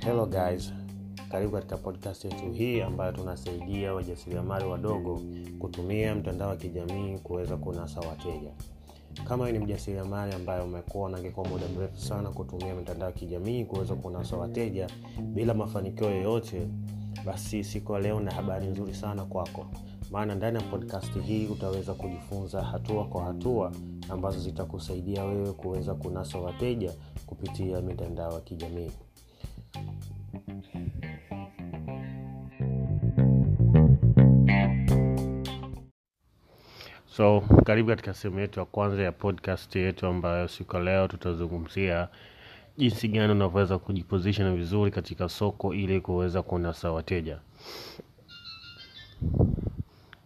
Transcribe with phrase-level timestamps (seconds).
[0.00, 0.72] Hello guys,
[1.30, 5.22] karibu katika podcast yetu hii ambayo tunasaidia wajasiriamali wadogo
[5.58, 8.50] kutumia mtandao wa kijamii kuweza kunasa wateja.
[9.28, 14.36] Kama ni mjasiriamali ambaye umekuwa nangekuwa muda mrefu sana kutumia mitandao ya kijamii kuweza kunasa
[14.36, 14.86] wateja
[15.20, 16.68] bila mafanikio yoyote,
[17.24, 19.66] basi siku ya leo na habari nzuri sana kwako,
[20.10, 23.72] maana ndani ya podcast hii utaweza kujifunza hatua kwa hatua
[24.08, 26.92] ambazo zitakusaidia wewe kuweza kunasa wateja
[27.26, 28.90] kupitia mitandao ya kijamii.
[37.06, 42.08] so karibu katika sehemu yetu ya kwanza ya podcast yetu ambayo siku ya leo tutazungumzia
[42.80, 47.38] jinsi gani unavyoweza kujiposition vizuri katika soko ili kuweza kunasa wateja.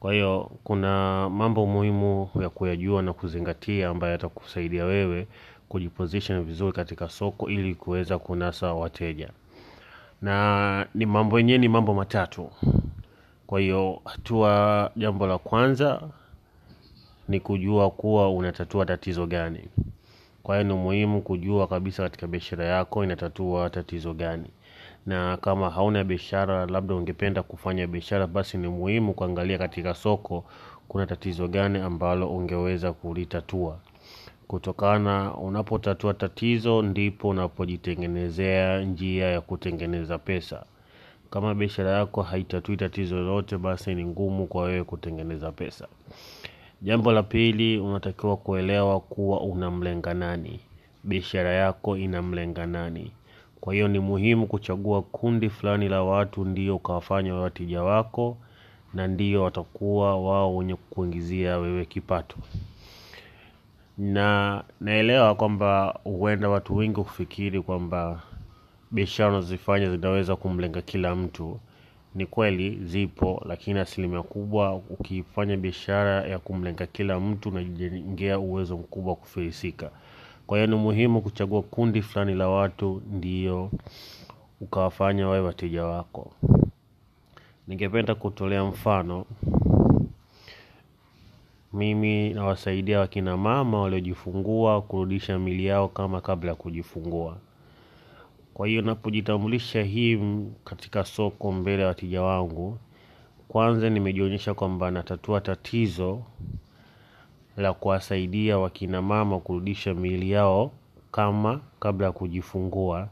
[0.00, 5.26] Kwa hiyo kuna mambo muhimu ya kuyajua na kuzingatia ambayo yatakusaidia wewe
[5.68, 9.30] kujiposition vizuri katika soko ili kuweza kunasa wateja.
[10.22, 12.50] Na ni mambo yenyewe ni mambo matatu.
[13.46, 16.02] Kwa hiyo hatua jambo la kwanza
[17.28, 19.68] ni kujua kuwa unatatua tatizo gani
[20.44, 24.46] kwa hiyo ni muhimu kujua kabisa katika biashara yako inatatua tatizo gani.
[25.06, 30.44] Na kama hauna biashara labda ungependa kufanya biashara basi ni muhimu kuangalia katika soko
[30.88, 33.78] kuna tatizo gani ambalo ungeweza kulitatua.
[34.48, 40.64] Kutokana unapotatua tatizo ndipo unapojitengenezea njia ya kutengeneza pesa.
[41.30, 45.88] Kama biashara yako haitatui tatizo lolote basi ni ngumu kwa wewe kutengeneza pesa
[46.84, 50.60] jambo la pili unatakiwa kuelewa kuwa unamlenga nani.
[51.04, 53.10] Biashara yako inamlenga nani.
[53.60, 58.36] Kwa hiyo ni muhimu kuchagua kundi fulani la watu ndio ukawafanya wateja wako
[58.94, 62.36] na ndio watakuwa wao wenye kukuingizia wewe kipato.
[63.98, 68.22] Na naelewa kwamba huenda watu wengi hufikiri kwamba
[68.90, 71.60] biashara unazozifanya zinaweza kumlenga kila mtu
[72.14, 79.10] ni kweli zipo lakini asilimia kubwa ukifanya biashara ya kumlenga kila mtu unajijengea uwezo mkubwa
[79.10, 79.90] wa kufilisika.
[80.46, 83.70] Kwa hiyo ni muhimu kuchagua kundi fulani la watu ndio
[84.60, 86.32] ukawafanya wawe wateja wako.
[87.68, 89.24] Ningependa kutolea mfano.
[91.72, 97.36] Mimi nawasaidia wakina mama waliojifungua kurudisha mili yao kama kabla ya kujifungua
[98.54, 100.20] kwa hiyo napojitambulisha hii
[100.64, 102.78] katika soko mbele ya wateja wangu
[103.48, 106.22] kwanza nimejionyesha kwamba natatua tatizo
[107.56, 110.70] la kuwasaidia wakina mama kurudisha miili yao
[111.12, 113.08] kama kabla ya kujifungua.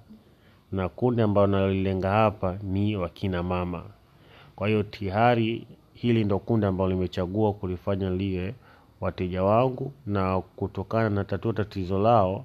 [0.72, 3.82] Na kundi ambalo nalolilenga hapa ni wakina mama.
[4.56, 8.54] Kwa hiyo tihari hili ndo kundi ambalo limechagua kulifanya liwe
[9.00, 12.44] wateja wangu na kutokana na tatua tatizo lao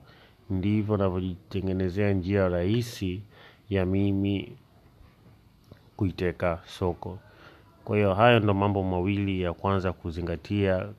[0.50, 3.22] ndivyo navyojitengenezea njia rahisi
[3.70, 4.52] ya mimi
[5.98, 7.20] kuiteka soko.
[7.86, 10.90] Kwa hiyo hayo ndo mambo mawili ya kwanza kuzingatia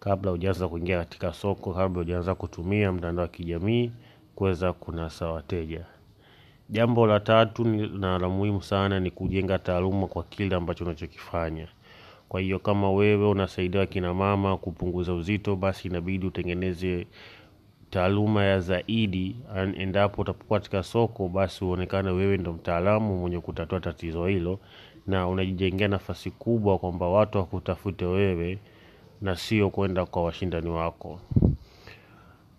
[0.00, 3.90] kabla hujaanza kuingia katika soko kabla hujaanza kutumia mtandao wa kijamii
[4.34, 5.84] kuweza kunasa wateja.
[6.70, 7.64] Jambo la tatu
[7.98, 11.68] na la muhimu sana ni kujenga taaluma kwa kile ambacho unachokifanya.
[12.28, 17.06] Kwa hiyo kama wewe unasaidia wakina mama kupunguza uzito basi inabidi utengeneze
[17.90, 19.36] taaluma ya zaidi
[19.76, 24.58] endapo utapokuwa katika soko basi uonekane wewe ndo mtaalamu mwenye kutatua tatizo hilo
[25.06, 28.58] na unajijengea nafasi kubwa kwamba watu wakutafute wewe
[29.20, 31.20] na sio kwenda kwa washindani wako.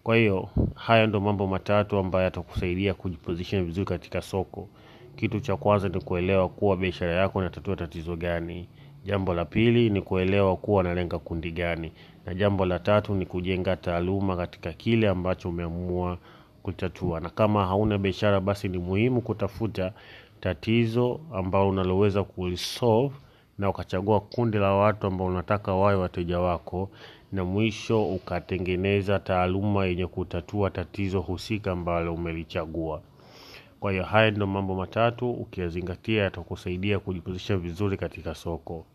[0.04, 4.68] Kwa hiyo haya ndo mambo matatu ambayo yatakusaidia kujiposition vizuri katika soko.
[5.16, 8.68] Kitu cha kwanza ni kuelewa kuwa biashara yako inatatua tatizo gani
[9.06, 11.92] jambo la pili ni kuelewa kuwa analenga kundi gani.
[12.26, 16.18] Na jambo la tatu ni kujenga taaluma katika kile ambacho umeamua
[16.64, 17.20] kutatua.
[17.20, 19.94] Na kama hauna biashara basi ni muhimu kutafuta
[20.40, 23.16] tatizo ambalo unaloweza kulisolve
[23.58, 26.90] na ukachagua kundi la watu ambao unataka wawe wateja wako
[27.32, 33.02] na mwisho ukatengeneza taaluma yenye kutatua tatizo husika ambalo umelichagua
[33.82, 38.86] kwa hiyo haya ndio mambo matatu ukiyazingatia yatakusaidia kujipozisha vizuri katika soko